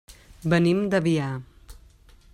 Venim 0.53 0.81
d'Avià. 0.93 1.31